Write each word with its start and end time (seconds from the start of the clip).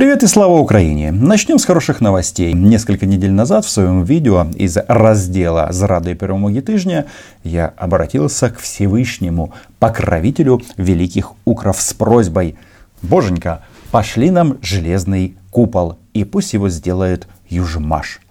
Привет 0.00 0.22
и 0.22 0.26
слава 0.26 0.54
Украине! 0.54 1.12
Начнем 1.12 1.58
с 1.58 1.66
хороших 1.66 2.00
новостей. 2.00 2.54
Несколько 2.54 3.04
недель 3.04 3.32
назад 3.32 3.66
в 3.66 3.68
своем 3.68 4.02
видео 4.02 4.46
из 4.54 4.78
раздела 4.88 5.70
«Зрады 5.72 6.14
перемоги 6.14 6.60
тижня» 6.60 7.04
я 7.44 7.74
обратился 7.76 8.48
к 8.48 8.60
Всевышнему, 8.60 9.52
покровителю 9.78 10.62
великих 10.78 11.32
укров 11.44 11.82
с 11.82 11.92
просьбой 11.92 12.56
«Боженька, 13.02 13.62
пошли 13.90 14.30
нам 14.30 14.56
железный 14.62 15.36
купол, 15.50 15.98
и 16.14 16.24
пусть 16.24 16.54
его 16.54 16.70
сделает 16.70 17.28
Южмаш». 17.50 18.22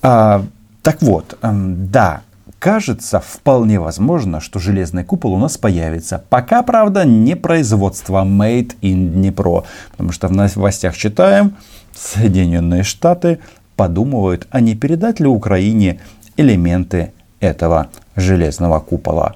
А, 0.00 0.42
так 0.80 1.02
вот, 1.02 1.36
да, 1.42 2.22
кажется 2.62 3.18
вполне 3.18 3.80
возможно, 3.80 4.40
что 4.40 4.60
железный 4.60 5.02
купол 5.02 5.34
у 5.34 5.38
нас 5.38 5.58
появится. 5.58 6.22
Пока, 6.30 6.62
правда, 6.62 7.04
не 7.04 7.34
производство 7.34 8.24
Made 8.24 8.76
in 8.82 9.12
Dnipro. 9.12 9.64
Потому 9.90 10.12
что 10.12 10.28
в 10.28 10.30
новостях 10.30 10.96
читаем, 10.96 11.56
Соединенные 11.92 12.84
Штаты 12.84 13.40
подумывают, 13.74 14.46
а 14.50 14.60
не 14.60 14.76
передать 14.76 15.18
ли 15.18 15.26
Украине 15.26 15.98
элементы 16.36 17.12
этого 17.40 17.88
железного 18.14 18.78
купола. 18.78 19.34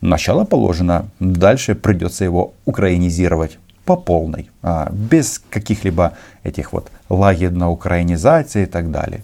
Начало 0.00 0.44
положено, 0.44 1.06
дальше 1.18 1.74
придется 1.74 2.24
его 2.24 2.52
украинизировать 2.64 3.58
по 3.86 3.96
полной, 3.96 4.50
а, 4.62 4.88
без 4.92 5.42
каких-либо 5.50 6.12
этих 6.44 6.72
вот 6.72 6.92
лагерь 7.08 7.50
на 7.50 7.70
украинизации 7.70 8.62
и 8.62 8.66
так 8.66 8.92
далее. 8.92 9.22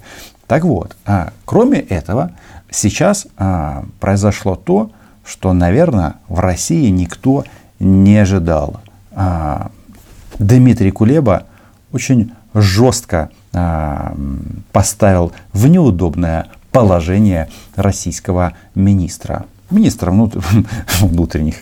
Так 0.48 0.64
вот, 0.64 0.96
а, 1.06 1.32
кроме 1.44 1.78
этого, 1.80 2.32
сейчас 2.74 3.26
а, 3.36 3.84
произошло 4.00 4.56
то, 4.56 4.90
что, 5.24 5.52
наверное, 5.52 6.14
в 6.28 6.40
России 6.40 6.90
никто 6.90 7.44
не 7.78 8.18
ожидал. 8.18 8.80
А, 9.12 9.70
Дмитрий 10.38 10.90
Кулеба 10.90 11.44
очень 11.92 12.32
жестко 12.52 13.30
а, 13.52 14.14
поставил 14.72 15.32
в 15.52 15.66
неудобное 15.68 16.48
положение 16.72 17.48
российского 17.76 18.54
министра. 18.74 19.46
Министра 19.70 20.10
внутренних 21.00 21.56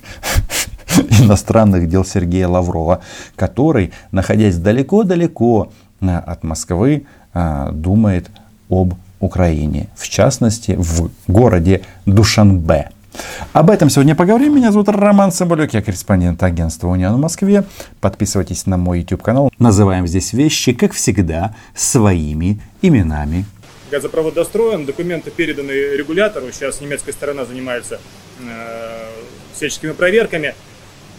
иностранных 1.20 1.88
дел 1.88 2.04
Сергея 2.04 2.48
Лаврова, 2.48 3.00
который, 3.36 3.92
находясь 4.10 4.56
далеко-далеко 4.56 5.70
от 6.00 6.42
Москвы, 6.42 7.06
думает 7.32 8.28
об 8.68 8.94
Украине, 9.22 9.88
в 9.96 10.08
частности 10.08 10.74
в 10.76 11.10
городе 11.28 11.82
Душанбе. 12.04 12.90
Об 13.52 13.70
этом 13.70 13.90
сегодня 13.90 14.14
поговорим. 14.14 14.56
Меня 14.56 14.72
зовут 14.72 14.88
Роман 14.88 15.32
Соболек, 15.32 15.74
я 15.74 15.82
корреспондент 15.82 16.42
агентства 16.42 16.88
«Униан» 16.88 17.14
в 17.14 17.18
Москве. 17.18 17.64
Подписывайтесь 18.00 18.66
на 18.66 18.76
мой 18.76 19.00
YouTube 19.00 19.22
канал. 19.22 19.50
Называем 19.58 20.06
здесь 20.06 20.32
вещи, 20.32 20.72
как 20.72 20.92
всегда, 20.92 21.54
своими 21.74 22.60
именами. 22.80 23.44
Газопровод 23.90 24.34
достроен, 24.34 24.86
документы 24.86 25.30
переданы 25.30 25.70
регулятору. 25.70 26.46
Сейчас 26.50 26.80
немецкая 26.80 27.12
сторона 27.12 27.44
занимается 27.44 28.00
э, 28.40 29.08
всяческими 29.54 29.92
проверками 29.92 30.54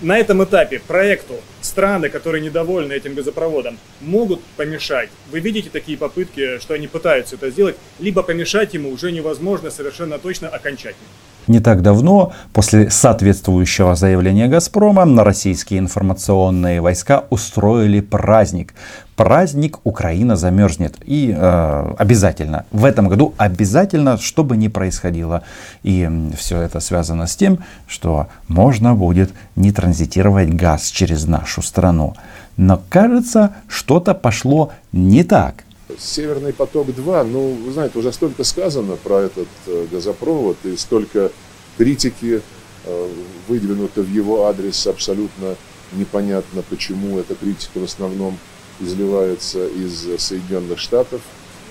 на 0.01 0.17
этом 0.17 0.43
этапе 0.43 0.79
проекту 0.79 1.35
страны, 1.65 2.09
которые 2.09 2.43
недовольны 2.43 2.93
этим 2.93 3.15
газопроводом, 3.15 3.77
могут 4.01 4.41
помешать. 4.57 5.09
Вы 5.31 5.39
видите 5.39 5.69
такие 5.69 5.97
попытки, 5.97 6.59
что 6.59 6.73
они 6.73 6.87
пытаются 6.87 7.35
это 7.35 7.49
сделать, 7.49 7.75
либо 7.99 8.23
помешать 8.23 8.73
ему 8.73 8.89
уже 8.89 9.11
невозможно 9.11 9.71
совершенно 9.71 10.19
точно 10.19 10.47
окончательно. 10.49 11.07
Не 11.47 11.59
так 11.59 11.81
давно, 11.81 12.31
после 12.53 12.89
соответствующего 12.89 13.95
заявления 13.95 14.47
«Газпрома», 14.47 15.03
на 15.03 15.25
российские 15.25 15.79
информационные 15.79 16.79
войска 16.79 17.25
устроили 17.29 17.99
праздник. 17.99 18.73
Праздник 19.17 19.79
«Украина 19.83 20.37
замерзнет». 20.37 20.95
И 21.03 21.35
э, 21.37 21.93
обязательно, 21.97 22.65
в 22.71 22.85
этом 22.85 23.09
году 23.09 23.33
обязательно, 23.37 24.17
что 24.17 24.45
бы 24.45 24.55
ни 24.55 24.69
происходило. 24.69 25.43
И 25.83 26.09
все 26.37 26.61
это 26.61 26.79
связано 26.79 27.27
с 27.27 27.35
тем, 27.35 27.59
что 27.87 28.27
можно 28.47 28.95
будет 28.95 29.31
не 29.57 29.73
транзитировать 29.73 30.49
газ 30.53 30.91
через 30.91 31.25
нашу 31.25 31.52
страну. 31.61 32.15
Но 32.57 32.81
кажется, 32.89 33.55
что-то 33.67 34.13
пошло 34.13 34.71
не 34.91 35.23
так. 35.23 35.63
Северный 35.97 36.53
поток-2, 36.53 37.23
ну, 37.23 37.53
вы 37.65 37.71
знаете, 37.71 37.99
уже 37.99 38.11
столько 38.11 38.43
сказано 38.43 38.95
про 38.95 39.19
этот 39.19 39.47
э, 39.67 39.87
газопровод 39.91 40.57
и 40.63 40.75
столько 40.77 41.31
критики 41.77 42.41
э, 42.85 43.09
выдвинуто 43.47 44.01
в 44.01 44.09
его 44.09 44.45
адрес 44.45 44.87
абсолютно 44.87 45.55
непонятно, 45.91 46.63
почему 46.69 47.19
эта 47.19 47.35
критика 47.35 47.79
в 47.79 47.83
основном 47.83 48.37
изливается 48.79 49.67
из 49.67 50.21
Соединенных 50.21 50.79
Штатов, 50.79 51.21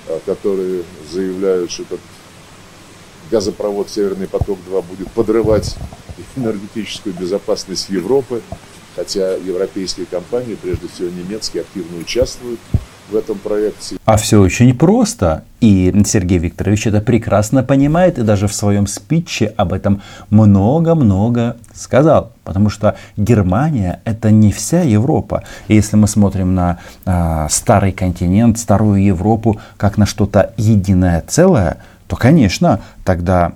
э, 0.09 0.19
которые 0.25 0.85
заявляют, 1.11 1.71
что 1.71 1.83
этот 1.85 2.01
газопровод 3.31 3.89
Северный 3.91 4.29
поток-2 4.29 4.83
будет 4.83 5.11
подрывать 5.13 5.77
энергетическую 6.37 7.15
безопасность 7.15 7.89
Европы, 7.89 8.43
хотя 8.97 9.35
европейские 9.35 10.07
компании, 10.07 10.57
прежде 10.61 10.89
всего 10.89 11.09
немецкие, 11.09 11.63
активно 11.63 11.99
участвуют 11.99 12.61
в 13.11 13.17
этом 13.17 13.39
проекте. 13.39 13.97
А 14.05 14.17
все 14.17 14.41
очень 14.41 14.77
просто. 14.77 15.45
И 15.61 15.95
Сергей 16.07 16.39
Викторович 16.39 16.89
это 16.89 17.01
прекрасно 17.01 17.63
понимает 17.63 18.19
и 18.19 18.23
даже 18.23 18.49
в 18.49 18.55
своем 18.55 18.87
спиче 18.87 19.53
об 19.57 19.73
этом 19.73 20.03
много-много 20.31 21.57
сказал. 21.75 22.33
Потому 22.43 22.71
что 22.71 22.97
Германия 23.17 24.01
это 24.05 24.31
не 24.31 24.51
вся 24.51 24.83
Европа. 24.83 25.45
И 25.69 25.75
если 25.75 25.97
мы 25.97 26.09
смотрим 26.09 26.55
на 26.55 26.79
э, 27.05 27.47
старый 27.49 27.93
континент, 27.93 28.59
старую 28.59 29.05
Европу, 29.05 29.61
как 29.77 29.99
на 29.99 30.07
что-то 30.07 30.53
единое 30.57 31.23
целое, 31.29 31.79
то, 32.13 32.17
конечно, 32.17 32.81
тогда 33.05 33.53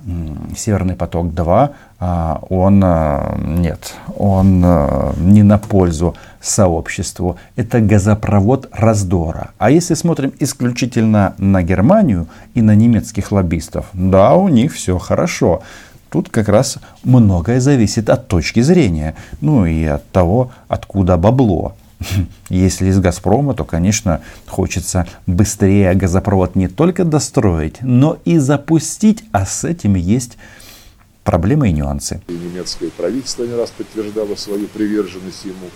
Северный 0.56 0.94
поток-2, 0.94 1.72
а, 1.98 2.40
он, 2.48 2.80
а, 2.82 3.36
нет, 3.38 3.92
он 4.16 4.62
а, 4.64 5.12
не 5.18 5.42
на 5.42 5.58
пользу 5.58 6.14
сообществу. 6.40 7.36
Это 7.56 7.82
газопровод 7.82 8.70
раздора. 8.72 9.50
А 9.58 9.70
если 9.70 9.92
смотрим 9.92 10.32
исключительно 10.40 11.34
на 11.36 11.62
Германию 11.62 12.28
и 12.54 12.62
на 12.62 12.74
немецких 12.74 13.30
лоббистов, 13.30 13.84
да, 13.92 14.34
у 14.34 14.48
них 14.48 14.72
все 14.72 14.96
хорошо. 14.96 15.62
Тут 16.08 16.30
как 16.30 16.48
раз 16.48 16.78
многое 17.04 17.60
зависит 17.60 18.08
от 18.08 18.26
точки 18.26 18.60
зрения, 18.60 19.16
ну 19.42 19.66
и 19.66 19.84
от 19.84 20.10
того, 20.12 20.50
откуда 20.68 21.18
бабло. 21.18 21.74
Если 22.48 22.88
из 22.88 22.98
«Газпрома», 23.00 23.54
то, 23.54 23.64
конечно, 23.64 24.22
хочется 24.46 25.06
быстрее 25.26 25.94
газопровод 25.94 26.56
не 26.56 26.68
только 26.68 27.04
достроить, 27.04 27.76
но 27.82 28.18
и 28.24 28.38
запустить, 28.38 29.24
а 29.32 29.46
с 29.46 29.64
этим 29.64 29.94
есть 29.94 30.36
проблемы 31.24 31.70
и 31.70 31.72
нюансы. 31.72 32.22
И 32.28 32.32
немецкое 32.32 32.90
правительство 32.90 33.44
не 33.44 33.54
раз 33.54 33.70
подтверждало 33.70 34.36
свою 34.36 34.68
приверженность 34.68 35.44
ему. 35.44 35.70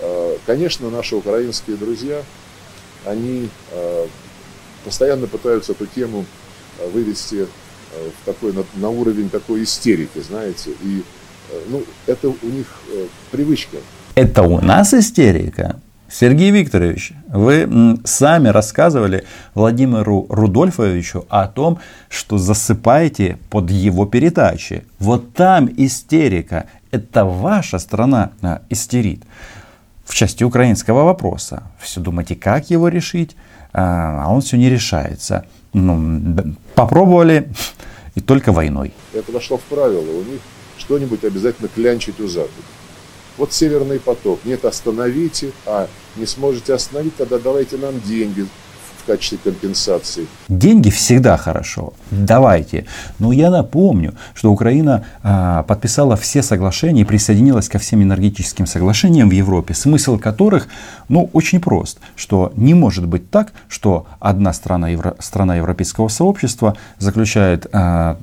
А, 0.00 0.38
конечно, 0.46 0.90
наши 0.90 1.16
украинские 1.16 1.76
друзья, 1.76 2.22
они 3.06 3.48
а, 3.72 4.06
постоянно 4.84 5.26
пытаются 5.26 5.72
эту 5.72 5.86
тему 5.86 6.24
а, 6.78 6.88
вывести 6.90 7.46
в 7.92 8.24
такой, 8.24 8.54
на, 8.54 8.64
на 8.76 8.88
уровень 8.88 9.28
такой 9.28 9.64
истерики, 9.64 10.18
знаете. 10.26 10.70
И 10.82 11.02
ну, 11.68 11.84
это 12.06 12.28
у 12.28 12.46
них 12.46 12.66
привычка. 13.30 13.76
Это 14.14 14.42
у 14.42 14.60
нас 14.60 14.92
истерика? 14.92 15.76
Сергей 16.10 16.50
Викторович, 16.50 17.14
вы 17.28 17.98
сами 18.04 18.48
рассказывали 18.48 19.24
Владимиру 19.54 20.26
Рудольфовичу 20.28 21.24
о 21.30 21.48
том, 21.48 21.78
что 22.10 22.36
засыпаете 22.36 23.38
под 23.48 23.70
его 23.70 24.04
передачи. 24.04 24.84
Вот 24.98 25.32
там 25.32 25.70
истерика. 25.78 26.66
Это 26.90 27.24
ваша 27.24 27.78
страна 27.78 28.32
а, 28.42 28.60
истерит. 28.68 29.22
В 30.04 30.14
части 30.14 30.44
украинского 30.44 31.04
вопроса. 31.04 31.62
Все 31.80 31.98
думаете, 31.98 32.34
как 32.34 32.68
его 32.68 32.88
решить, 32.88 33.34
а, 33.72 34.24
а 34.26 34.28
он 34.30 34.42
все 34.42 34.58
не 34.58 34.68
решается. 34.68 35.46
Ну, 35.72 36.54
попробовали 36.74 37.48
и 38.14 38.20
только 38.20 38.52
войной. 38.52 38.92
Это 39.14 39.32
вошло 39.32 39.56
в 39.56 39.62
правило. 39.62 40.02
У 40.02 40.22
них 40.24 40.40
что-нибудь 40.76 41.24
обязательно 41.24 41.68
клянчить 41.68 42.20
у 42.20 42.28
Запада. 42.28 42.52
Вот 43.38 43.52
Северный 43.52 43.98
поток. 43.98 44.40
Нет, 44.44 44.64
остановите, 44.64 45.52
а 45.66 45.88
не 46.16 46.26
сможете 46.26 46.74
остановить, 46.74 47.16
тогда 47.16 47.38
давайте 47.38 47.76
нам 47.76 48.00
деньги 48.00 48.46
в 49.02 49.06
качестве 49.06 49.38
компенсации. 49.38 50.26
Деньги 50.48 50.90
всегда 50.90 51.36
хорошо. 51.36 51.92
Давайте. 52.10 52.86
Но 53.18 53.32
я 53.32 53.50
напомню, 53.50 54.14
что 54.34 54.52
Украина 54.52 55.04
а, 55.22 55.62
подписала 55.64 56.16
все 56.16 56.42
соглашения 56.42 57.02
и 57.02 57.04
присоединилась 57.04 57.68
ко 57.68 57.78
всем 57.78 58.02
энергетическим 58.02 58.66
соглашениям 58.66 59.28
в 59.28 59.32
Европе, 59.32 59.74
смысл 59.74 60.18
которых 60.18 60.68
ну, 61.08 61.30
очень 61.32 61.60
прост, 61.60 61.98
что 62.16 62.52
не 62.56 62.74
может 62.74 63.06
быть 63.06 63.30
так, 63.30 63.52
что 63.68 64.06
одна 64.20 64.52
страна, 64.52 64.88
Евро, 64.88 65.16
страна 65.18 65.56
Европейского 65.56 66.08
сообщества 66.08 66.76
заключает 66.98 67.66
а, 67.72 68.18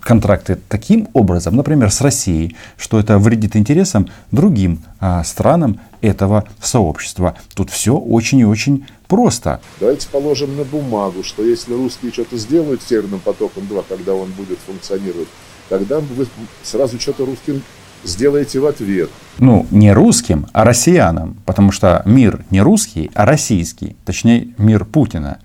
контракты 0.00 0.58
таким 0.68 1.08
образом, 1.12 1.56
например, 1.56 1.90
с 1.90 2.00
Россией, 2.00 2.56
что 2.76 2.98
это 2.98 3.18
вредит 3.18 3.56
интересам 3.56 4.08
другим 4.30 4.82
а, 5.00 5.22
странам 5.24 5.80
этого 6.00 6.44
сообщества. 6.60 7.34
Тут 7.54 7.70
все 7.70 7.96
очень 7.96 8.40
и 8.40 8.44
очень 8.44 8.86
просто. 9.14 9.60
Давайте 9.78 10.08
положим 10.08 10.56
на 10.56 10.64
бумагу, 10.64 11.22
что 11.22 11.44
если 11.44 11.72
русские 11.72 12.10
что-то 12.10 12.36
сделают 12.36 12.82
с 12.82 12.86
Северным 12.88 13.20
потоком 13.20 13.64
2, 13.68 13.84
когда 13.88 14.12
он 14.12 14.28
будет 14.32 14.58
функционировать, 14.66 15.28
тогда 15.68 16.00
вы 16.00 16.26
сразу 16.64 16.98
что-то 16.98 17.24
русским 17.24 17.62
сделаете 18.02 18.58
в 18.58 18.66
ответ. 18.66 19.10
Ну, 19.38 19.68
не 19.70 19.92
русским, 19.92 20.48
а 20.52 20.64
россиянам. 20.64 21.36
Потому 21.46 21.70
что 21.70 22.02
мир 22.04 22.44
не 22.50 22.60
русский, 22.60 23.12
а 23.14 23.24
российский. 23.24 23.94
Точнее, 24.04 24.48
мир 24.58 24.84
Путина. 24.84 25.38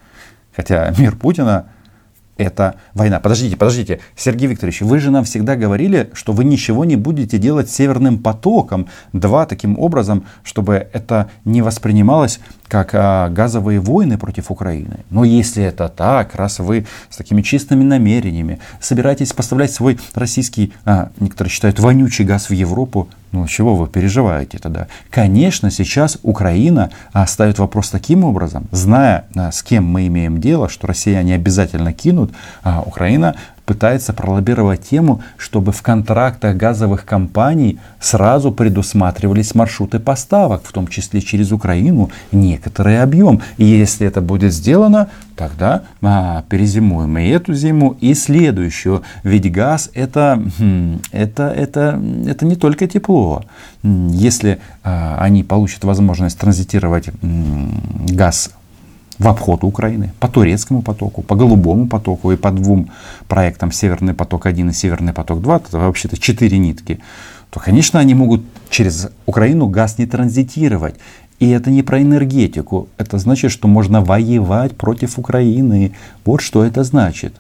Хотя 0.56 0.92
мир 0.98 1.16
Путина 1.16 1.68
это 2.40 2.76
война. 2.94 3.20
Подождите, 3.20 3.58
подождите, 3.58 4.00
Сергей 4.16 4.48
Викторович, 4.48 4.82
вы 4.82 5.00
же 5.00 5.12
нам 5.12 5.26
всегда 5.26 5.56
говорили, 5.56 6.10
что 6.14 6.32
вы 6.32 6.46
ничего 6.46 6.86
не 6.86 6.96
будете 6.96 7.38
делать 7.38 7.70
северным 7.70 8.18
потоком. 8.18 8.88
Два 9.14 9.46
таким 9.46 9.78
образом, 9.78 10.26
чтобы 10.44 10.88
это 10.94 11.30
не 11.44 11.62
воспринималось 11.62 12.40
как 12.68 12.92
а, 12.94 13.30
газовые 13.30 13.80
войны 13.80 14.18
против 14.18 14.52
Украины. 14.52 15.00
Но 15.10 15.26
если 15.26 15.64
это 15.64 15.90
так, 15.90 16.36
раз 16.36 16.60
вы 16.60 16.88
с 17.10 17.18
такими 17.18 17.42
чистыми 17.42 17.84
намерениями 17.84 18.60
собираетесь 18.80 19.34
поставлять 19.34 19.74
свой 19.74 20.00
российский, 20.14 20.74
а, 20.86 21.10
некоторые 21.20 21.52
считают, 21.52 21.80
вонючий 21.80 22.24
газ 22.24 22.50
в 22.50 22.54
Европу, 22.54 23.10
ну 23.32 23.48
чего 23.48 23.76
вы 23.76 23.88
переживаете 23.88 24.58
тогда? 24.58 24.88
Конечно, 25.10 25.72
сейчас 25.72 26.18
Украина 26.24 26.90
а, 27.14 27.28
ставит 27.28 27.60
вопрос 27.60 27.90
таким 27.90 28.24
образом, 28.24 28.68
зная, 28.72 29.26
а, 29.36 29.52
с 29.52 29.64
кем 29.64 29.86
мы 29.86 30.08
имеем 30.08 30.40
дело, 30.40 30.70
что 30.70 30.88
россияне 30.88 31.36
обязательно 31.36 31.94
кинут, 31.94 32.32
а 32.64 32.82
Украина 32.86 33.36
пытается 33.70 34.14
пролоббировать 34.14 34.82
тему, 34.82 35.22
чтобы 35.38 35.72
в 35.72 35.84
контрактах 35.84 36.58
газовых 36.58 37.06
компаний 37.06 37.78
сразу 38.02 38.52
предусматривались 38.52 39.54
маршруты 39.54 40.00
поставок, 40.00 40.64
в 40.66 40.72
том 40.72 40.88
числе 40.88 41.22
через 41.22 41.52
Украину, 41.52 42.10
некоторый 42.32 43.00
объем. 43.00 43.42
И 43.58 43.66
если 43.66 44.08
это 44.08 44.22
будет 44.22 44.54
сделано, 44.54 45.10
тогда 45.36 45.84
а, 46.02 46.44
перезимуем 46.50 47.16
и 47.20 47.28
эту 47.28 47.54
зиму, 47.54 47.96
и 48.02 48.16
следующую. 48.16 49.04
Ведь 49.22 49.52
газ 49.52 49.92
это, 49.94 50.42
хм, 50.58 51.02
это, 51.12 51.44
это, 51.50 52.02
это 52.26 52.46
не 52.48 52.56
только 52.56 52.88
тепло. 52.88 53.44
Если 53.84 54.58
а, 54.84 55.20
они 55.22 55.44
получат 55.44 55.84
возможность 55.84 56.40
транзитировать 56.40 57.10
газ 57.22 58.50
в 59.20 59.28
обход 59.28 59.64
Украины, 59.64 60.12
по 60.20 60.30
турецкому 60.30 60.82
потоку, 60.82 61.22
по 61.22 61.36
голубому 61.36 61.88
потоку 61.88 62.32
и 62.32 62.38
по 62.38 62.52
двум 62.52 62.90
проектам 63.28 63.72
Северный 63.72 64.14
поток-1 64.14 64.70
и 64.70 64.74
Северный 64.74 65.14
поток-2, 65.14 65.64
это 65.68 65.78
вообще-то 65.78 66.18
четыре 66.18 66.58
нитки, 66.58 67.00
то, 67.52 67.60
конечно, 67.60 68.00
они 68.00 68.14
могут 68.14 68.42
через 68.70 69.10
Украину 69.26 69.68
газ 69.68 69.98
не 69.98 70.06
транзитировать. 70.06 70.96
И 71.40 71.50
это 71.50 71.70
не 71.72 71.84
про 71.84 72.02
энергетику. 72.02 72.90
Это 72.98 73.18
значит, 73.18 73.52
что 73.52 73.68
можно 73.68 74.02
воевать 74.02 74.76
против 74.76 75.18
Украины. 75.18 75.94
Вот 76.26 76.42
что 76.42 76.66
это 76.66 76.84
значит. 76.84 77.34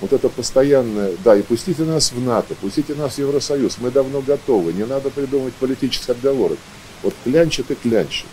Вот 0.00 0.12
это 0.12 0.28
постоянное, 0.28 1.12
да, 1.24 1.36
и 1.36 1.42
пустите 1.42 1.84
нас 1.84 2.12
в 2.12 2.20
НАТО, 2.20 2.54
пустите 2.60 2.94
нас 2.94 3.14
в 3.14 3.18
Евросоюз, 3.18 3.78
мы 3.80 3.92
давно 3.92 4.20
готовы, 4.20 4.72
не 4.72 4.84
надо 4.84 5.10
придумывать 5.10 5.54
политических 5.54 6.10
отговорок. 6.10 6.58
Вот 7.04 7.14
клянчит 7.22 7.70
и 7.70 7.74
клянчит. 7.76 8.26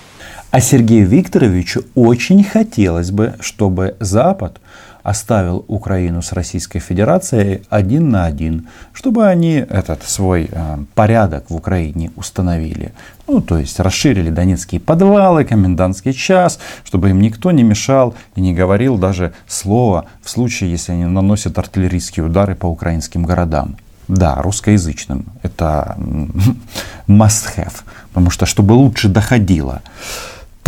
А 0.52 0.62
Сергею 0.62 1.08
Викторовичу 1.08 1.84
очень 1.94 2.44
хотелось 2.44 3.12
бы, 3.12 3.36
чтобы 3.40 3.96
Запад 4.00 4.60
оставил 5.04 5.64
Украину 5.68 6.24
с 6.24 6.34
Российской 6.34 6.80
Федерацией 6.80 7.62
один 7.70 8.10
на 8.10 8.26
один, 8.26 8.68
чтобы 8.92 9.28
они 9.28 9.58
этот 9.58 10.02
свой 10.04 10.50
э, 10.52 10.78
порядок 10.96 11.52
в 11.52 11.56
Украине 11.56 12.12
установили. 12.16 12.94
Ну, 13.28 13.42
то 13.42 13.60
есть 13.60 13.80
расширили 13.80 14.32
донецкие 14.32 14.82
подвалы, 14.82 15.46
комендантский 15.46 16.14
час, 16.14 16.60
чтобы 16.84 17.12
им 17.12 17.22
никто 17.22 17.52
не 17.52 17.62
мешал 17.62 18.16
и 18.36 18.42
не 18.42 18.56
говорил 18.56 18.98
даже 18.98 19.34
слова 19.48 20.06
в 20.24 20.32
случае, 20.32 20.72
если 20.72 20.94
они 20.94 21.06
наносят 21.06 21.60
артиллерийские 21.60 22.26
удары 22.26 22.56
по 22.56 22.66
украинским 22.66 23.24
городам. 23.24 23.78
Да, 24.08 24.42
русскоязычным. 24.42 25.28
Это 25.44 25.96
must 27.08 27.56
have, 27.56 27.84
потому 28.10 28.32
что 28.32 28.48
чтобы 28.48 28.74
лучше 28.74 29.10
доходило. 29.10 29.84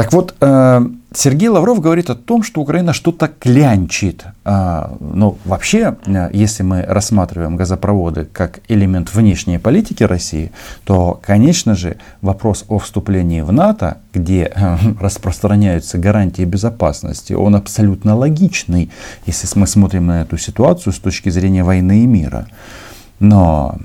Так 0.01 0.13
вот, 0.13 0.33
э, 0.41 0.81
Сергей 1.13 1.49
Лавров 1.49 1.79
говорит 1.79 2.09
о 2.09 2.15
том, 2.15 2.41
что 2.41 2.61
Украина 2.61 2.91
что-то 2.91 3.27
клянчит. 3.27 4.25
А, 4.43 4.95
ну, 4.99 5.37
вообще, 5.45 5.95
э, 6.07 6.31
если 6.33 6.63
мы 6.63 6.81
рассматриваем 6.81 7.55
газопроводы 7.55 8.25
как 8.33 8.61
элемент 8.67 9.13
внешней 9.13 9.59
политики 9.59 10.01
России, 10.01 10.51
то, 10.85 11.21
конечно 11.23 11.75
же, 11.75 11.97
вопрос 12.21 12.65
о 12.67 12.79
вступлении 12.79 13.41
в 13.41 13.51
НАТО, 13.51 13.99
где 14.11 14.51
э, 14.55 14.77
распространяются 14.99 15.99
гарантии 15.99 16.45
безопасности, 16.45 17.33
он 17.33 17.55
абсолютно 17.55 18.15
логичный, 18.15 18.89
если 19.27 19.59
мы 19.59 19.67
смотрим 19.67 20.07
на 20.07 20.23
эту 20.23 20.39
ситуацию 20.39 20.93
с 20.93 20.97
точки 20.97 21.29
зрения 21.29 21.63
войны 21.63 22.01
и 22.01 22.07
мира. 22.07 22.47
Но 23.19 23.77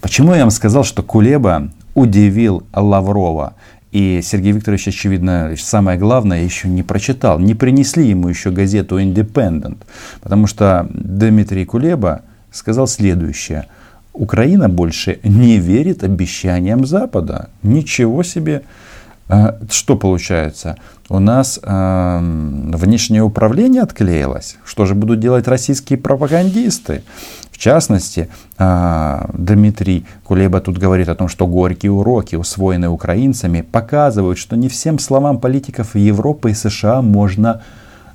почему 0.00 0.34
я 0.34 0.40
вам 0.40 0.50
сказал, 0.50 0.82
что 0.82 1.04
Кулеба 1.04 1.70
удивил 1.94 2.64
Лаврова? 2.72 3.54
И 3.92 4.20
Сергей 4.22 4.52
Викторович, 4.52 4.88
очевидно, 4.88 5.54
самое 5.58 5.98
главное, 5.98 6.44
еще 6.44 6.68
не 6.68 6.82
прочитал. 6.82 7.40
Не 7.40 7.54
принесли 7.54 8.06
ему 8.06 8.28
еще 8.28 8.50
газету 8.50 9.00
Independent. 9.00 9.78
Потому 10.20 10.46
что 10.46 10.88
Дмитрий 10.92 11.64
Кулеба 11.64 12.22
сказал 12.52 12.86
следующее. 12.86 13.66
Украина 14.12 14.68
больше 14.68 15.18
не 15.24 15.58
верит 15.58 16.04
обещаниям 16.04 16.86
Запада. 16.86 17.50
Ничего 17.62 18.22
себе. 18.22 18.62
А, 19.30 19.58
что 19.70 19.96
получается? 19.96 20.76
У 21.08 21.18
нас 21.18 21.58
э, 21.62 22.18
внешнее 22.74 23.22
управление 23.22 23.82
отклеилось. 23.82 24.56
Что 24.64 24.86
же 24.86 24.94
будут 24.94 25.20
делать 25.20 25.48
российские 25.48 25.98
пропагандисты? 25.98 27.02
частности, 27.60 28.28
а, 28.58 29.30
Дмитрий 29.34 30.04
Кулеба 30.24 30.60
тут 30.60 30.78
говорит 30.78 31.08
о 31.08 31.14
том, 31.14 31.28
что 31.28 31.46
горькие 31.46 31.92
уроки, 31.92 32.34
усвоенные 32.34 32.88
украинцами, 32.88 33.60
показывают, 33.60 34.38
что 34.38 34.56
не 34.56 34.68
всем 34.68 34.98
словам 34.98 35.38
политиков 35.38 35.94
Европы 35.94 36.50
и 36.50 36.54
США 36.54 37.02
можно 37.02 37.60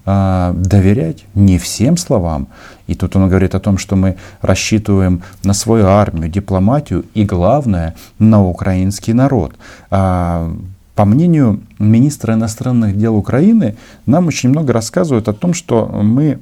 а, 0.06 0.54
доверять 0.54 1.26
не 1.36 1.58
всем 1.60 1.96
словам. 1.96 2.48
И 2.88 2.96
тут 2.96 3.16
он 3.16 3.30
говорит 3.30 3.56
о 3.56 3.60
том, 3.60 3.78
что 3.78 3.96
мы 3.96 4.18
рассчитываем 4.42 5.22
на 5.44 5.54
свою 5.54 5.86
армию, 5.86 6.30
дипломатию 6.30 7.06
и, 7.14 7.24
главное, 7.24 7.94
на 8.20 8.44
украинский 8.44 9.14
народ. 9.14 9.54
А, 9.92 10.52
по 10.96 11.06
мнению 11.06 11.60
министра 11.78 12.34
иностранных 12.34 12.98
дел 12.98 13.16
Украины, 13.16 13.76
нам 14.06 14.28
очень 14.28 14.50
много 14.50 14.74
рассказывают 14.74 15.28
о 15.28 15.34
том, 15.34 15.54
что 15.54 15.88
мы 15.88 16.40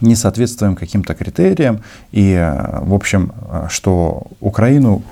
не 0.00 0.14
соответствуем 0.14 0.74
каким-то 0.74 1.14
критериям, 1.14 1.80
и, 2.12 2.34
в 2.82 2.94
общем, 2.94 3.32
что 3.68 4.26
Украину 4.40 5.02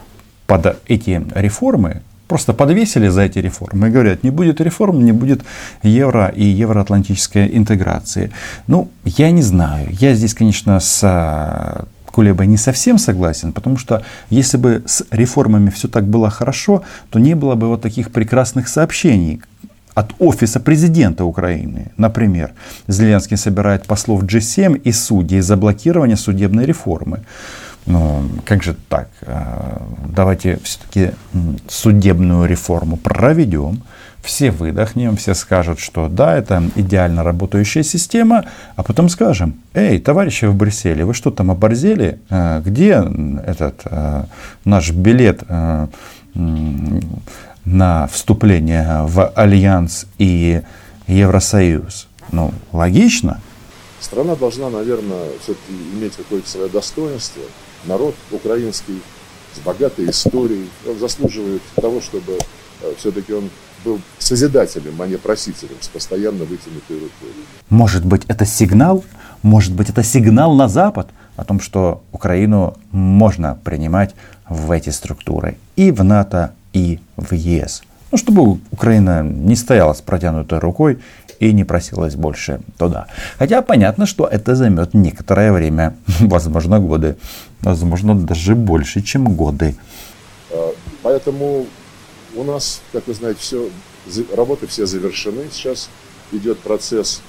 под 0.46 0.76
эти 0.86 1.22
реформы 1.34 2.02
просто 2.28 2.52
подвесили 2.54 3.08
за 3.08 3.22
эти 3.22 3.38
реформы 3.38 3.88
и 3.88 3.90
говорят, 3.90 4.22
не 4.22 4.30
будет 4.30 4.60
реформ, 4.60 5.04
не 5.04 5.12
будет 5.12 5.42
евро 5.82 6.28
и 6.28 6.44
евроатлантической 6.44 7.56
интеграции. 7.56 8.30
Ну, 8.66 8.88
я 9.04 9.30
не 9.30 9.42
знаю. 9.42 9.88
Я 9.90 10.14
здесь, 10.14 10.34
конечно, 10.34 10.80
с 10.80 11.86
Кулебой 12.14 12.46
не 12.46 12.56
совсем 12.56 12.98
согласен, 12.98 13.52
потому 13.52 13.76
что 13.76 14.04
если 14.30 14.56
бы 14.56 14.84
с 14.86 15.04
реформами 15.10 15.70
все 15.70 15.88
так 15.88 16.04
было 16.04 16.30
хорошо, 16.30 16.84
то 17.10 17.18
не 17.18 17.34
было 17.34 17.56
бы 17.56 17.66
вот 17.66 17.82
таких 17.82 18.12
прекрасных 18.12 18.68
сообщений, 18.68 19.40
от 19.94 20.12
офиса 20.20 20.60
президента 20.60 21.24
Украины. 21.24 21.90
Например, 21.96 22.52
Зеленский 22.88 23.36
собирает 23.36 23.86
послов 23.86 24.22
G7 24.22 24.80
и 24.84 24.92
судей 24.92 25.40
за 25.40 25.56
блокирование 25.56 26.16
судебной 26.16 26.66
реформы. 26.66 27.20
Ну, 27.86 28.22
как 28.44 28.62
же 28.62 28.76
так? 28.88 29.08
А, 29.22 29.82
давайте 30.08 30.58
все-таки 30.62 31.10
судебную 31.68 32.48
реформу 32.48 32.96
проведем, 32.96 33.82
все 34.24 34.50
выдохнем, 34.50 35.16
все 35.16 35.34
скажут, 35.34 35.78
что 35.78 36.08
да, 36.08 36.36
это 36.36 36.62
идеально 36.74 37.22
работающая 37.22 37.82
система, 37.82 38.46
а 38.76 38.82
потом 38.82 39.08
скажем, 39.08 39.54
эй, 39.74 40.00
товарищи 40.00 40.46
в 40.46 40.54
Брюсселе, 40.54 41.04
вы 41.04 41.14
что 41.14 41.30
там 41.30 41.50
оборзели? 41.50 42.18
А, 42.30 42.60
где 42.60 43.04
этот 43.46 43.82
а, 43.84 44.26
наш 44.64 44.90
билет 44.90 45.42
на 47.64 48.06
вступление 48.08 49.02
в 49.04 49.28
Альянс 49.28 50.06
и 50.18 50.62
Евросоюз. 51.06 52.08
Ну, 52.32 52.52
логично. 52.72 53.40
Страна 54.00 54.34
должна, 54.36 54.68
наверное, 54.68 55.28
все-таки 55.42 55.72
иметь 55.94 56.16
какое-то 56.16 56.48
свое 56.48 56.68
достоинство. 56.68 57.42
Народ 57.86 58.14
украинский 58.30 59.00
с 59.54 59.58
богатой 59.60 60.10
историей, 60.10 60.68
он 60.86 60.98
заслуживает 60.98 61.62
того, 61.76 62.00
чтобы 62.00 62.38
э, 62.82 62.92
все-таки 62.98 63.32
он 63.32 63.48
был 63.84 64.00
созидателем, 64.18 65.00
а 65.00 65.06
не 65.06 65.16
просителем, 65.16 65.76
с 65.80 65.88
постоянно 65.88 66.44
вытянутой 66.44 66.96
рукой. 66.96 67.30
Может 67.68 68.04
быть, 68.04 68.22
это 68.28 68.46
сигнал? 68.46 69.04
Может 69.42 69.74
быть, 69.74 69.90
это 69.90 70.02
сигнал 70.02 70.54
на 70.54 70.68
Запад 70.68 71.08
о 71.36 71.44
том, 71.44 71.60
что 71.60 72.02
Украину 72.12 72.76
можно 72.90 73.58
принимать 73.64 74.14
в 74.48 74.70
эти 74.70 74.90
структуры 74.90 75.56
и 75.76 75.90
в 75.90 76.02
НАТО, 76.04 76.52
и 76.72 77.00
в 77.16 77.34
ЕС. 77.34 77.82
Ну, 78.10 78.18
чтобы 78.18 78.58
Украина 78.70 79.22
не 79.22 79.56
стояла 79.56 79.92
с 79.92 80.00
протянутой 80.00 80.60
рукой 80.60 80.98
и 81.40 81.52
не 81.52 81.64
просилась 81.64 82.14
больше 82.14 82.60
туда. 82.78 83.06
Хотя 83.38 83.60
понятно, 83.62 84.06
что 84.06 84.26
это 84.26 84.54
займет 84.54 84.94
некоторое 84.94 85.52
время, 85.52 85.94
возможно, 86.20 86.78
годы, 86.78 87.16
возможно, 87.60 88.14
даже 88.14 88.54
больше, 88.54 89.02
чем 89.02 89.34
годы. 89.34 89.74
А, 90.50 90.72
поэтому 91.02 91.66
у 92.34 92.44
нас, 92.44 92.80
как 92.92 93.06
вы 93.06 93.14
знаете, 93.14 93.40
все, 93.40 93.70
работы 94.34 94.66
все 94.66 94.86
завершены. 94.86 95.48
Сейчас 95.52 95.88
идет 96.32 96.58
процесс 96.60 97.20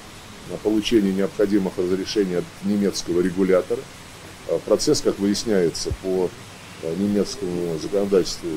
получения 0.62 1.12
необходимых 1.12 1.74
разрешений 1.76 2.36
от 2.36 2.44
немецкого 2.64 3.20
регулятора. 3.20 3.80
А, 4.48 4.58
процесс, 4.58 5.00
как 5.00 5.18
выясняется, 5.18 5.90
по 6.02 6.28
Э, 6.28 6.45
немецкому 6.98 7.78
законодательству 7.80 8.48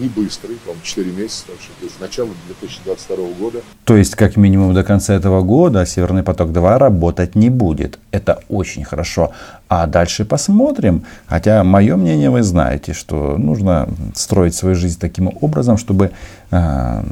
не 0.00 0.08
быстрый, 0.08 0.56
по 0.56 0.74
4 0.82 1.10
месяца, 1.10 1.44
так 1.48 1.56
что 1.60 1.72
то 1.80 1.84
есть 1.84 2.00
начало 2.00 2.30
2022 2.48 3.16
года. 3.38 3.60
То 3.84 3.96
есть 3.96 4.14
как 4.14 4.36
минимум 4.36 4.74
до 4.74 4.84
конца 4.84 5.14
этого 5.14 5.42
года 5.42 5.86
Северный 5.86 6.22
поток-2 6.22 6.78
работать 6.78 7.34
не 7.34 7.50
будет. 7.50 7.98
Это 8.10 8.40
очень 8.48 8.84
хорошо. 8.84 9.32
А 9.68 9.86
дальше 9.86 10.24
посмотрим. 10.24 11.04
Хотя 11.26 11.64
мое 11.64 11.96
мнение 11.96 12.30
вы 12.30 12.42
знаете, 12.42 12.92
что 12.92 13.36
нужно 13.38 13.88
строить 14.14 14.54
свою 14.54 14.74
жизнь 14.74 14.98
таким 15.00 15.30
образом, 15.40 15.76
чтобы 15.76 16.12
э, 16.50 17.02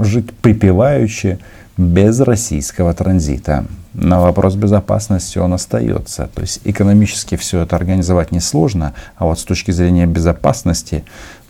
жить 0.00 0.32
припеваючи, 0.32 1.38
без 1.76 2.20
российского 2.20 2.92
транзита. 2.92 3.64
На 3.94 4.20
вопрос 4.20 4.54
безопасности 4.54 5.38
он 5.38 5.52
остается. 5.52 6.30
То 6.34 6.42
есть 6.42 6.60
экономически 6.64 7.36
все 7.36 7.62
это 7.62 7.76
организовать 7.76 8.30
несложно, 8.30 8.94
а 9.16 9.26
вот 9.26 9.40
с 9.40 9.44
точки 9.44 9.72
зрения 9.72 10.06
безопасности 10.06 11.04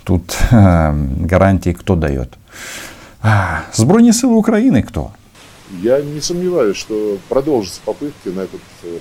тут 0.05 0.37
э, 0.51 0.93
гарантии 1.21 1.73
кто 1.73 1.97
дает? 1.97 2.31
А, 3.23 3.65
Збройные 3.75 4.15
силы 4.15 4.37
Украины 4.37 4.83
кто? 4.83 5.13
Я 5.83 6.01
не 6.01 6.21
сомневаюсь, 6.21 6.77
что 6.77 7.19
продолжатся 7.29 7.81
попытки 7.85 8.29
на 8.29 8.41
этот 8.41 8.61
э, 8.85 8.99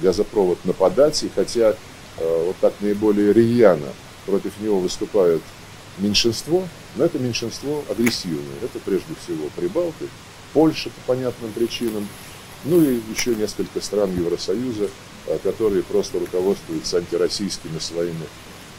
газопровод 0.00 0.64
нападать, 0.64 1.22
и 1.24 1.30
хотя 1.34 1.70
э, 1.70 2.44
вот 2.46 2.56
так 2.60 2.74
наиболее 2.80 3.32
рьяно 3.32 3.88
против 4.24 4.52
него 4.60 4.78
выступает 4.78 5.42
меньшинство, 5.98 6.62
но 6.96 7.04
это 7.04 7.18
меньшинство 7.18 7.82
агрессивное. 7.90 8.56
Это 8.62 8.78
прежде 8.78 9.14
всего 9.22 9.48
прибалты, 9.56 10.06
Польша 10.52 10.90
по 10.90 11.14
понятным 11.14 11.50
причинам, 11.52 12.06
ну 12.64 12.80
и 12.80 13.00
еще 13.10 13.34
несколько 13.34 13.80
стран 13.80 14.10
Евросоюза, 14.16 14.88
э, 15.26 15.38
которые 15.42 15.82
просто 15.82 16.18
руководствуются 16.18 16.98
антироссийскими 16.98 17.78
своими 17.78 18.26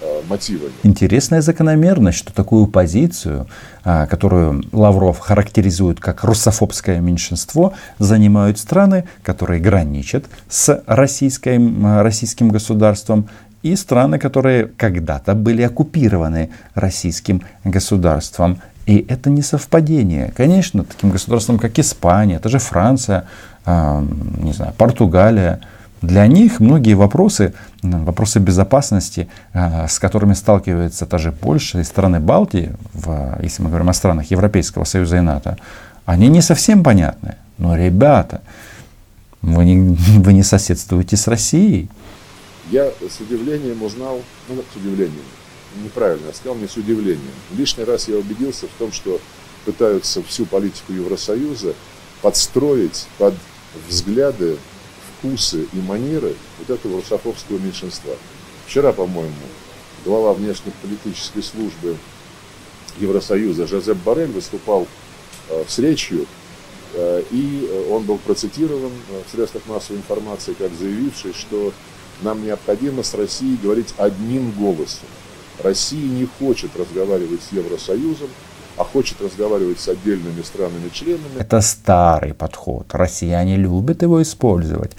э, 0.01 0.21
мотивами. 0.27 0.73
Интересная 0.83 1.41
закономерность, 1.41 2.17
что 2.17 2.33
такую 2.33 2.67
позицию, 2.67 3.47
а, 3.83 4.07
которую 4.07 4.63
Лавров 4.71 5.19
характеризует 5.19 5.99
как 5.99 6.23
русофобское 6.23 6.99
меньшинство, 6.99 7.73
занимают 7.99 8.59
страны, 8.59 9.05
которые 9.23 9.59
граничат 9.59 10.25
с 10.49 10.83
российским, 10.85 12.01
российским 12.01 12.49
государством 12.49 13.29
и 13.61 13.75
страны, 13.75 14.19
которые 14.19 14.67
когда-то 14.67 15.33
были 15.33 15.61
оккупированы 15.63 16.51
российским 16.75 17.41
государством. 17.63 18.61
И 18.89 19.05
это 19.07 19.29
не 19.29 19.43
совпадение. 19.43 20.33
Конечно, 20.35 20.83
таким 20.83 21.11
государствам, 21.11 21.59
как 21.59 21.77
Испания, 21.77 22.37
это 22.37 22.49
же 22.49 22.57
Франция, 22.57 23.25
э, 23.67 24.05
не 24.41 24.51
знаю, 24.51 24.73
Португалия, 24.75 25.59
для 26.01 26.25
них 26.25 26.59
многие 26.59 26.95
вопросы, 26.95 27.53
вопросы 27.83 28.39
безопасности, 28.39 29.27
э, 29.53 29.87
с 29.87 29.99
которыми 29.99 30.33
сталкивается 30.33 31.05
та 31.05 31.19
же 31.19 31.31
Польша 31.31 31.81
и 31.81 31.83
страны 31.83 32.19
Балтии, 32.19 32.71
в, 32.93 33.37
если 33.43 33.61
мы 33.61 33.69
говорим 33.69 33.89
о 33.89 33.93
странах 33.93 34.31
Европейского 34.31 34.85
Союза 34.85 35.17
и 35.17 35.21
НАТО, 35.21 35.57
они 36.05 36.27
не 36.27 36.41
совсем 36.41 36.83
понятны. 36.83 37.35
Но, 37.59 37.75
ребята, 37.75 38.41
вы 39.43 39.65
не, 39.65 39.95
вы 40.19 40.33
не 40.33 40.41
соседствуете 40.41 41.15
с 41.15 41.27
Россией. 41.27 41.91
Я 42.71 42.85
с 42.85 43.19
удивлением 43.19 43.83
узнал, 43.83 44.19
ну, 44.47 44.63
с 44.73 44.75
удивлением, 44.75 45.25
неправильно 45.83 46.27
я 46.27 46.33
сказал, 46.33 46.55
не 46.55 46.67
с 46.67 46.77
удивлением. 46.77 47.33
Лишний 47.55 47.83
раз 47.83 48.07
я 48.07 48.17
убедился 48.17 48.67
в 48.67 48.79
том, 48.79 48.91
что 48.91 49.19
пытаются 49.65 50.23
всю 50.23 50.45
политику 50.45 50.93
Евросоюза 50.93 51.73
подстроить 52.21 53.07
под 53.17 53.33
взгляды, 53.87 54.57
вкусы 55.19 55.67
и 55.73 55.77
манеры 55.77 56.35
вот 56.59 56.69
этого 56.69 56.97
русофобского 56.97 57.57
меньшинства. 57.57 58.15
Вчера, 58.67 58.93
по-моему, 58.93 59.33
глава 60.05 60.33
внешнеполитической 60.33 61.43
службы 61.43 61.97
Евросоюза 62.99 63.67
Жозеп 63.67 63.97
Барель 63.97 64.31
выступал 64.31 64.87
э, 65.49 65.63
с 65.67 65.79
речью, 65.79 66.25
э, 66.93 67.23
и 67.31 67.87
он 67.89 68.03
был 68.03 68.17
процитирован 68.17 68.91
в 69.27 69.31
средствах 69.31 69.63
массовой 69.67 69.97
информации 69.97 70.53
как 70.53 70.71
заявивший, 70.73 71.33
что 71.33 71.73
нам 72.21 72.43
необходимо 72.45 73.03
с 73.03 73.13
Россией 73.13 73.57
говорить 73.57 73.93
одним 73.97 74.51
голосом. 74.51 75.07
Россия 75.63 76.07
не 76.07 76.25
хочет 76.39 76.71
разговаривать 76.77 77.41
с 77.41 77.51
Евросоюзом, 77.51 78.29
а 78.77 78.83
хочет 78.83 79.21
разговаривать 79.21 79.79
с 79.79 79.89
отдельными 79.89 80.41
странами-членами. 80.41 81.39
Это 81.39 81.59
старый 81.61 82.33
подход. 82.33 82.87
Россияне 82.93 83.57
любят 83.57 84.01
его 84.01 84.21
использовать. 84.21 84.91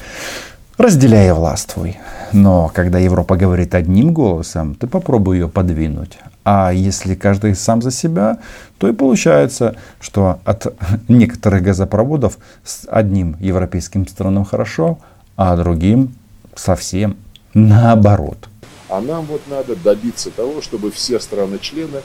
Разделяй 0.76 1.32
властвуй. 1.32 1.98
Но 2.32 2.70
когда 2.74 2.98
Европа 2.98 3.36
говорит 3.36 3.74
одним 3.74 4.12
голосом, 4.12 4.74
ты 4.74 4.86
попробуй 4.86 5.38
ее 5.38 5.48
подвинуть. 5.48 6.18
А 6.44 6.72
если 6.72 7.14
каждый 7.14 7.54
сам 7.54 7.82
за 7.82 7.90
себя, 7.90 8.38
то 8.78 8.88
и 8.88 8.92
получается, 8.92 9.76
что 10.00 10.40
от 10.44 10.74
некоторых 11.08 11.62
газопроводов 11.62 12.38
с 12.64 12.86
одним 12.86 13.36
европейским 13.40 14.06
странам 14.06 14.44
хорошо, 14.44 14.98
а 15.36 15.56
другим 15.56 16.14
совсем 16.54 17.16
наоборот. 17.54 18.49
А 18.90 19.00
нам 19.00 19.24
вот 19.26 19.42
надо 19.46 19.76
добиться 19.76 20.30
того, 20.30 20.60
чтобы 20.60 20.90
все 20.90 21.20
страны-члены 21.20 22.02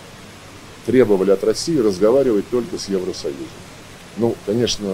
требовали 0.86 1.32
от 1.32 1.44
России 1.44 1.80
разговаривать 1.80 2.48
только 2.52 2.78
с 2.78 2.88
Евросоюзом. 2.88 3.48
Ну, 4.18 4.36
конечно, 4.46 4.88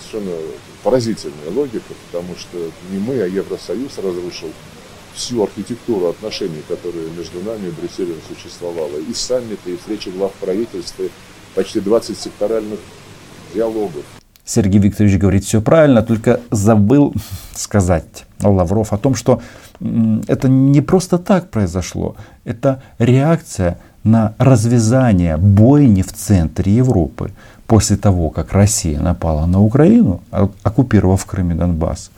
совершенно 0.00 0.36
поразительная 0.82 1.50
логика, 1.54 1.94
потому 2.06 2.34
что 2.36 2.58
не 2.90 2.98
мы, 2.98 3.22
а 3.22 3.26
Евросоюз 3.26 3.98
разрушил 3.98 4.50
всю 5.14 5.44
архитектуру 5.44 6.08
отношений, 6.08 6.62
которые 6.66 7.08
между 7.16 7.40
нами 7.40 7.68
и 7.68 7.70
Брюсселем 7.70 8.18
существовала. 8.28 8.98
И 8.98 9.14
саммиты, 9.14 9.74
и 9.74 9.76
встречи 9.76 10.08
глав 10.08 10.32
правительства, 10.40 11.04
почти 11.54 11.80
20 11.80 12.18
секторальных 12.18 12.80
диалогов. 13.54 14.04
Сергей 14.44 14.80
Викторович 14.80 15.18
говорит 15.18 15.44
все 15.44 15.60
правильно, 15.60 16.02
только 16.02 16.40
забыл 16.50 17.14
сказать 17.54 18.24
Лавров 18.42 18.92
о 18.92 18.98
том, 18.98 19.14
что 19.14 19.40
это 19.80 20.48
не 20.48 20.80
просто 20.80 21.18
так 21.18 21.50
произошло. 21.50 22.16
Это 22.44 22.82
реакция 22.98 23.78
на 24.04 24.34
развязание 24.38 25.36
бойни 25.36 26.02
в 26.02 26.12
центре 26.12 26.74
Европы 26.74 27.32
после 27.66 27.96
того, 27.96 28.30
как 28.30 28.52
Россия 28.52 29.00
напала 29.00 29.46
на 29.46 29.60
Украину, 29.60 30.22
оккупировав 30.62 31.24
Крым 31.26 31.52
и 31.52 31.54
Донбасс. 31.54 32.10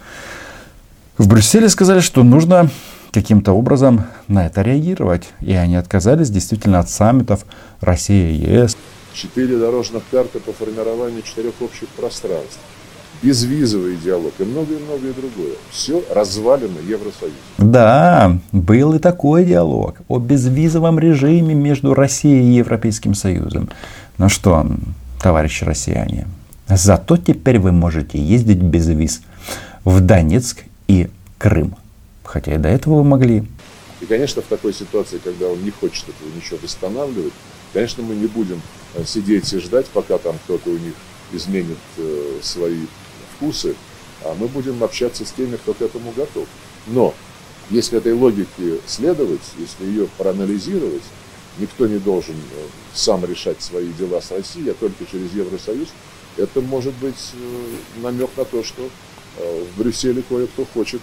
В 1.18 1.28
Брюсселе 1.28 1.68
сказали, 1.68 2.00
что 2.00 2.22
нужно 2.22 2.70
каким-то 3.12 3.52
образом 3.52 4.04
на 4.28 4.46
это 4.46 4.62
реагировать. 4.62 5.28
И 5.40 5.52
они 5.52 5.76
отказались 5.76 6.30
действительно 6.30 6.78
от 6.78 6.88
саммитов 6.88 7.44
Россия 7.80 8.30
и 8.30 8.36
ЕС. 8.36 8.76
Четыре 9.12 9.58
дорожных 9.58 10.04
карты 10.10 10.38
по 10.38 10.52
формированию 10.52 11.22
четырех 11.22 11.60
общих 11.60 11.88
пространств 11.88 12.60
безвизовый 13.22 13.96
диалог 13.96 14.32
и 14.38 14.44
многое-многое 14.44 15.12
другое. 15.12 15.54
Все 15.70 16.02
развалено 16.10 16.78
Евросоюзом. 16.78 17.36
Да, 17.58 18.38
был 18.52 18.94
и 18.94 18.98
такой 18.98 19.44
диалог 19.44 19.96
о 20.08 20.18
безвизовом 20.18 20.98
режиме 20.98 21.54
между 21.54 21.94
Россией 21.94 22.42
и 22.42 22.56
Европейским 22.56 23.14
Союзом. 23.14 23.68
Ну 24.18 24.28
что, 24.28 24.66
товарищи 25.22 25.64
россияне, 25.64 26.26
зато 26.68 27.16
теперь 27.16 27.58
вы 27.58 27.72
можете 27.72 28.18
ездить 28.18 28.58
без 28.58 28.88
виз 28.88 29.22
в 29.84 30.00
Донецк 30.00 30.64
и 30.88 31.08
Крым. 31.38 31.76
Хотя 32.24 32.54
и 32.54 32.58
до 32.58 32.68
этого 32.68 32.96
вы 32.96 33.04
могли. 33.04 33.44
И, 34.00 34.06
конечно, 34.06 34.40
в 34.40 34.46
такой 34.46 34.72
ситуации, 34.72 35.20
когда 35.22 35.48
он 35.48 35.62
не 35.62 35.70
хочет 35.70 36.04
этого 36.08 36.28
ничего 36.34 36.58
восстанавливать, 36.62 37.32
конечно, 37.72 38.02
мы 38.02 38.14
не 38.14 38.26
будем 38.26 38.62
э, 38.94 39.04
сидеть 39.04 39.52
и 39.52 39.58
ждать, 39.58 39.86
пока 39.86 40.16
там 40.16 40.36
кто-то 40.44 40.70
у 40.70 40.78
них 40.78 40.94
изменит 41.32 41.78
э, 41.98 42.38
свои 42.40 42.86
вкусы, 43.40 43.74
а 44.22 44.34
мы 44.38 44.48
будем 44.48 44.82
общаться 44.84 45.24
с 45.24 45.32
теми, 45.32 45.56
кто 45.56 45.72
к 45.72 45.80
этому 45.80 46.12
готов. 46.12 46.46
Но 46.86 47.14
если 47.70 47.98
этой 47.98 48.12
логике 48.12 48.80
следовать, 48.86 49.40
если 49.58 49.86
ее 49.86 50.08
проанализировать, 50.18 51.02
никто 51.58 51.86
не 51.86 51.98
должен 51.98 52.34
э, 52.34 52.66
сам 52.94 53.24
решать 53.24 53.62
свои 53.62 53.92
дела 53.92 54.20
с 54.20 54.30
Россией, 54.30 54.70
а 54.70 54.74
только 54.74 55.04
через 55.10 55.32
Евросоюз, 55.32 55.88
это 56.36 56.60
может 56.60 56.94
быть 56.94 57.32
э, 57.34 58.00
намек 58.02 58.30
на 58.36 58.44
то, 58.44 58.62
что 58.62 58.88
э, 59.38 59.64
в 59.64 59.78
Брюсселе 59.78 60.22
кое-кто 60.28 60.64
хочет 60.72 61.00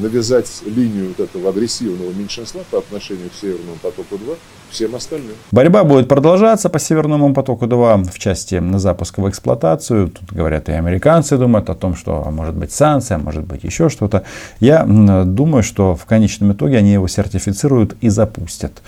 навязать 0.00 0.62
линию 0.66 1.08
вот 1.08 1.20
этого 1.20 1.50
агрессивного 1.50 2.12
меньшинства 2.12 2.60
по 2.70 2.78
отношению 2.78 3.30
к 3.30 3.34
Северному 3.34 3.76
потоку-2 3.82 4.36
всем 4.70 4.94
остальным. 4.94 5.34
Борьба 5.50 5.84
будет 5.84 6.08
продолжаться 6.08 6.68
по 6.68 6.78
Северному 6.78 7.34
потоку-2 7.34 8.10
в 8.10 8.18
части 8.18 8.62
запуска 8.78 9.20
в 9.20 9.28
эксплуатацию. 9.28 10.08
Тут 10.08 10.32
говорят 10.32 10.68
и 10.68 10.72
американцы 10.72 11.36
думают 11.36 11.70
о 11.70 11.74
том, 11.74 11.96
что 11.96 12.22
может 12.30 12.54
быть 12.54 12.72
санкция, 12.72 13.18
может 13.18 13.44
быть 13.44 13.64
еще 13.64 13.88
что-то. 13.88 14.24
Я 14.60 14.84
думаю, 14.84 15.62
что 15.62 15.94
в 15.96 16.04
конечном 16.04 16.52
итоге 16.52 16.78
они 16.78 16.92
его 16.92 17.08
сертифицируют 17.08 17.96
и 18.00 18.08
запустят. 18.08 18.82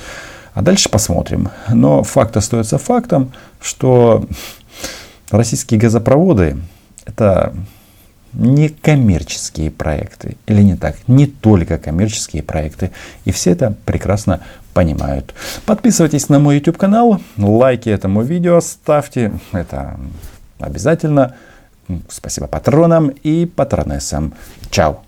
А 0.55 0.63
дальше 0.63 0.89
посмотрим. 0.89 1.49
Но 1.69 2.03
факт 2.03 2.37
остается 2.37 2.79
фактом, 2.79 3.33
что 3.61 4.27
российские 5.31 5.81
газопроводы 5.81 6.59
это 7.05 7.55
не 8.35 8.69
коммерческие 8.69 9.71
проекты. 9.71 10.37
Или 10.47 10.63
не 10.63 10.77
так, 10.77 10.97
не 11.07 11.27
только 11.27 11.79
коммерческие 11.79 12.43
проекты. 12.43 12.91
И 13.25 13.33
все 13.33 13.51
это 13.51 13.75
прекрасно 13.85 14.41
понимают. 14.75 15.35
Подписывайтесь 15.67 16.29
на 16.29 16.39
мой 16.39 16.57
YouTube 16.57 16.79
канал, 16.79 17.21
лайки 17.37 17.89
этому 17.89 18.23
видео 18.23 18.61
ставьте. 18.61 19.33
Это 19.53 19.99
обязательно. 20.59 21.35
Спасибо 22.09 22.47
патронам 22.47 23.09
и 23.09 23.45
патронессам. 23.45 24.35
Чао. 24.71 25.03